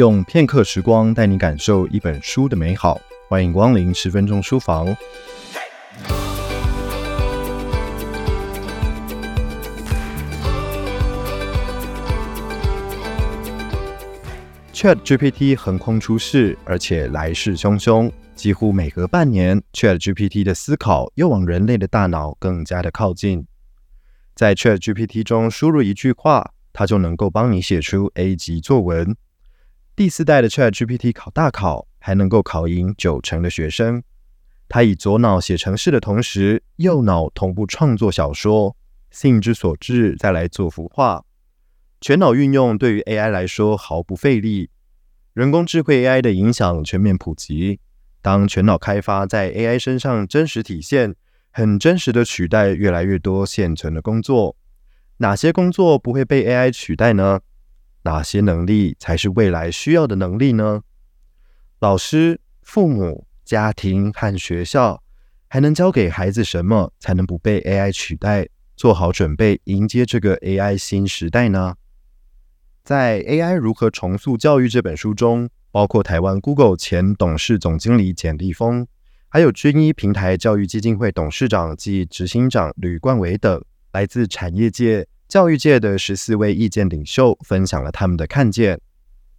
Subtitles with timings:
[0.00, 4.96] 用片刻时光带你感受一本书的美好，欢迎光临十分钟书房。
[14.72, 23.46] ChatGPT 横空出世，而且来势汹汹，几乎每隔半年，ChatGPT 的思考又往人类的大脑更加的靠近。
[24.34, 29.14] 在 ChatGPT 中输入一句话，它就能够帮你写出 A 级作文。
[30.00, 34.02] 第四代的 ChatGPT 考大考，还能够考赢九成的学生。
[34.66, 38.74] 它以左脑写程式的同时，右脑同步创作小说，
[39.10, 41.26] 兴之所至再来做幅画。
[42.00, 44.70] 全脑运用对于 AI 来说毫不费力。
[45.34, 47.78] 人工智慧 AI 的影响全面普及，
[48.22, 51.14] 当全脑开发在 AI 身上真实体现，
[51.50, 54.56] 很真实的取代越来越多现存的工作。
[55.18, 57.40] 哪些工作不会被 AI 取代呢？
[58.02, 60.82] 哪些能力才是未来需要的能力呢？
[61.78, 65.02] 老师、父母、家庭和学校
[65.48, 68.48] 还能教给孩子什么，才能不被 AI 取代？
[68.76, 71.74] 做好准备迎接这个 AI 新时代呢？
[72.82, 78.86] 在《AI 如何重塑教育》这本书中，包括台湾 Google 前董事总经理简立峰，
[79.28, 88.80] 还有军医平台教育基金会董事长及执行长吕冠伟等来自产业界、教育界的十四位意见领袖，分享了他们的看见。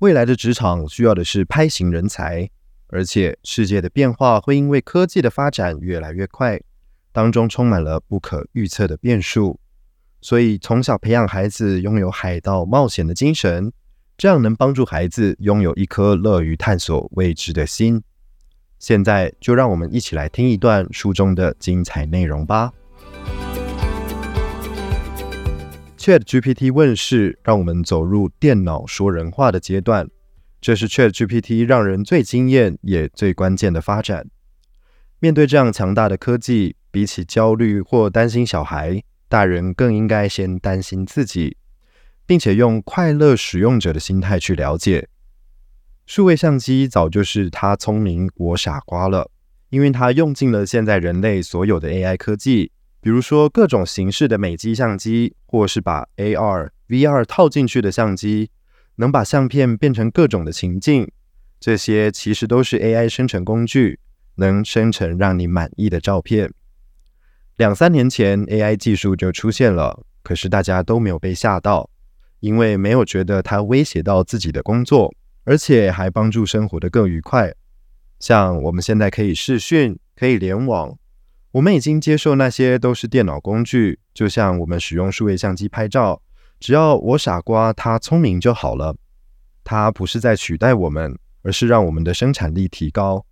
[0.00, 2.50] 未来的职场需要的是拍型人才，
[2.88, 6.60] 而且世界的变化会因为科技的发展越来越快，
[7.10, 9.58] 当中充满了不可预测的变数。
[10.20, 13.72] 所以，从小培养孩子拥有海盗冒险的精神，
[14.18, 18.02] 这样能帮助孩子拥有一颗乐于探索未知的心。
[18.78, 22.74] 现在，就让我们一起来听一段书中的精彩内容吧。
[26.08, 30.08] ChatGPT 问世，让我们走入电脑说人话的阶段。
[30.58, 34.26] 这是 ChatGPT 让人最惊艳也最关键的发展。
[35.18, 41.58] 面对这样强大的科技，比起焦虑或担心小孩，大人更应该先担心自己，
[42.24, 45.10] 并且用快乐使用者的心态去了解。
[46.06, 49.30] 数位相机早就是他聪明我傻瓜了，
[49.68, 58.50] 因为他用尽了现在人类所有的 AI 科技，比如说各种形式的美肌相机，或是把 AR、VR 套进去的相机，
[58.96, 61.10] 能把相片变成各种的情境。
[61.60, 64.00] 这些其实都是 AI 生成工具，
[64.36, 66.52] 能生成让你满意的照片。
[67.56, 71.90] 两三年前，AI 技术就出现了，可是大家都没有被吓到，
[72.40, 75.12] 因为没有觉得它威胁到自己的工作，
[75.44, 77.52] 而且还帮助生活得更愉快。
[78.20, 80.96] 像我们现在可以视讯，可以联网，
[81.58, 83.98] 我们已经接受那些都是电脑工具。
[84.14, 86.22] 就像我们使用数位相机拍照，
[86.60, 88.96] 只要我傻瓜，他聪明就好了。
[89.64, 93.26] 它不是在取代我们，而是让我们的生产力提高。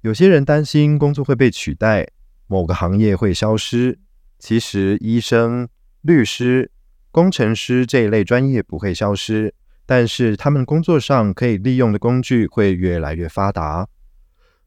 [0.00, 2.08] 有些人担心工作会被取代。
[2.46, 3.98] 某个行业会消失，
[4.38, 5.68] 其实医生、
[6.00, 6.72] 律师、
[7.12, 9.54] 工程师这一类专业不会消失，
[9.84, 13.86] 但是他们工作上可以利用的工具会越来越发达。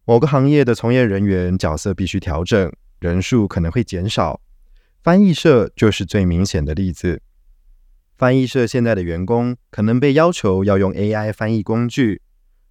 [0.05, 2.71] 某个行业的从业人员角色必须调整，
[3.03, 4.39] 人数可能会减少。
[5.01, 7.21] 翻译社就是最明显的例子。
[8.15, 12.21] 翻译社现在的员工可能被要求要用 AI 翻译工具，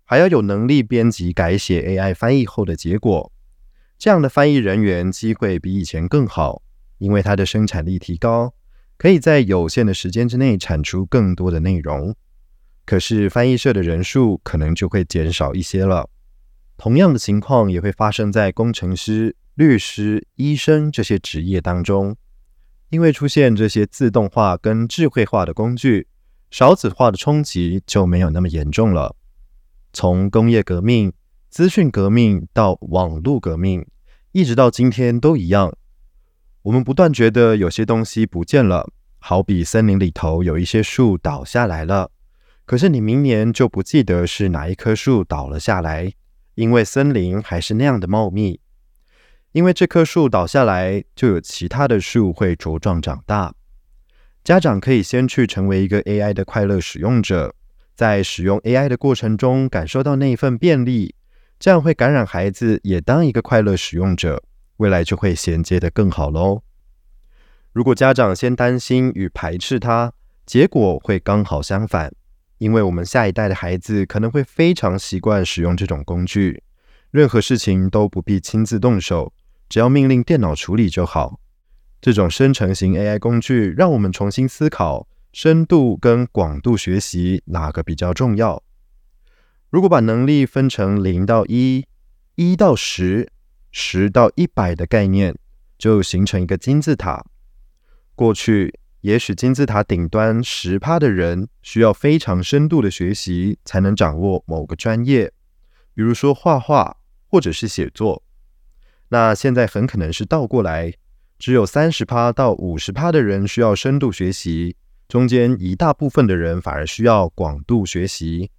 [0.07, 3.31] 还要有能力编辑改写 AI 翻译后的结果。
[3.99, 6.63] 这样的翻译人员机会比以前更好，
[6.97, 8.55] 因为他的生产力提高，
[8.97, 12.17] 可以在有限的时间之内产出更多的内容。
[12.87, 16.09] 可是翻译社的人数可能就会减少一些了。
[16.83, 22.17] 同样的情况也会发生在工程师、律师、医生这些职业当中，
[22.91, 26.09] 因为出现这些自动化跟智慧化的工具，
[26.51, 29.15] 少子化的冲击就没有那么严重了。
[29.93, 31.13] 从工业革命、
[31.49, 33.87] 资讯革命到网络革命。
[34.33, 35.73] 一直到今天都一样，
[36.63, 42.11] 我们不断觉得有些东西不见了，好比森林里头有一些树倒下来了，
[42.65, 46.13] 可是你明年就不记得是哪一棵树倒了下来，
[46.55, 48.61] 因为森林还是那样的茂密。
[49.53, 53.55] 因为这棵树倒下来，就有其他的树会茁壮长大。
[54.43, 57.55] 家长可以先去成为一个 AI 的快乐使用者，
[57.95, 61.15] 在使用 AI 的过程中感受到那一份便利。
[61.59, 64.43] 这样会感染孩子，也当一个快乐使用者，
[64.79, 66.63] 未来就会衔接的更好喽。
[67.73, 70.13] 如果家长先担心与排斥它，
[70.45, 72.13] 结果会刚好相反，
[72.63, 76.63] 因为我们下一代的孩子可能会非常习惯使用这种工具，
[77.11, 79.33] 任何事情都不必亲自动手，
[79.69, 81.41] 只要命令电脑处理就好。
[82.01, 88.63] 这种生成型 AI 工具让我们重新思考，深度跟广度学习哪个比较重要？
[89.69, 91.85] 如果把能力分成零到一、
[92.37, 93.29] 一到十、
[93.73, 95.35] 十到一百的概念，
[95.77, 97.25] 就形成一个金字塔。
[98.15, 105.33] 过去，也许金字塔顶端十趴的人需要非常深度的学习，才能掌握某个专业，
[105.93, 106.97] 比如说画画
[107.27, 108.23] 或者是写作。
[109.09, 110.95] 那现在很可能是倒过来，
[111.37, 114.77] 只有三十趴到五十趴的人需要深度学习，
[115.09, 118.53] 中间一大部分的人反而需要广度学习。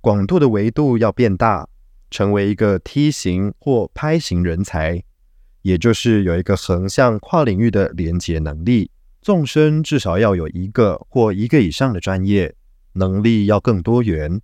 [0.00, 1.68] 广度的维度要变大，
[2.08, 5.02] 成为一个梯形或拍形人才，
[5.62, 8.92] 也就是有一个横向跨领域的连接能力。
[9.28, 12.54] 纵深至少要有一个或一个以上的专业，
[12.94, 14.40] 能力要更多元。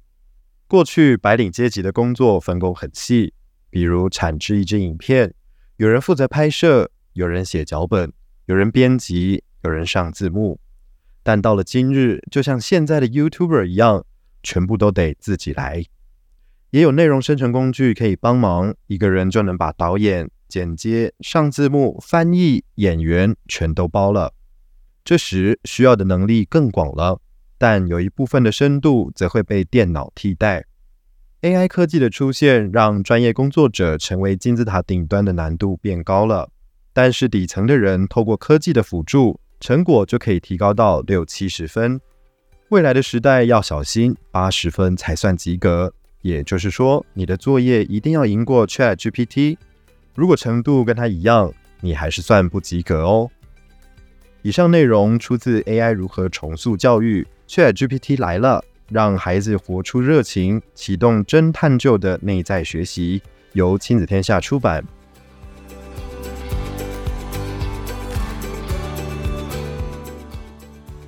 [0.67, 3.33] 过去白领阶级的工作分工很细，
[3.71, 5.33] 比如产制一支影片，
[5.79, 8.13] 有人负责拍摄，有人写脚本，
[8.45, 10.61] 有人编辑，有人上字幕。
[11.23, 14.05] 但到了今日，就像现在的 YouTuber 一样。
[14.43, 15.83] 全部都得自己来，
[16.69, 24.35] 也有内容生成工具可以帮忙，一个人就能把导演、剪接、上字幕、翻译、演员全都包了。
[25.05, 27.21] 这时需要的能力更广了，
[27.59, 30.65] 但有一部分的深度则会被电脑替代。
[31.43, 36.49] AI 科技的出现，让专业工作者成为金字塔顶端的难度变高了，
[36.95, 42.01] 但是底层的人透过科技的辅助，成果就可以提高到六七十分。
[42.71, 45.93] 未来的时代要小心，八十分才算及格。
[46.23, 49.59] 也就是说，你的作业一定要赢过 ChatGPT。
[50.15, 51.53] 如果程度跟他一样，
[51.83, 53.31] 你还是算不及格哦。
[54.45, 63.23] 以上内容出自 AI 如何重塑教育，ChatGPT 来了，让孩子活出热情，启动真探究的内在学习。
[63.55, 64.85] 由亲子天下出版。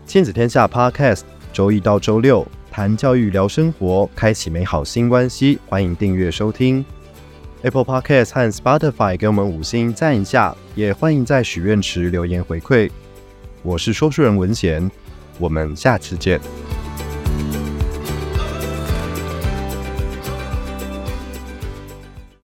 [0.06, 1.20] 亲子天下 Podcast。
[1.52, 5.58] 周一到周六谈教育、聊生活，开启美好新关系。
[5.66, 6.82] 欢迎订阅收听
[7.60, 12.90] Apple Podcast 和 Spotify，给我们五星赞一下，也欢迎在许愿池留言回馈。
[13.66, 14.88] 我是说书人文贤，
[15.40, 16.40] 我们下次见。